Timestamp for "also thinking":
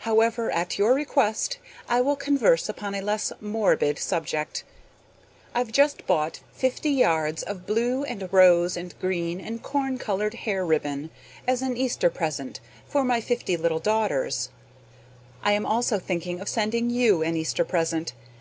15.64-16.40